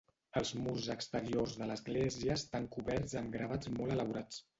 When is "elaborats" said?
3.99-4.43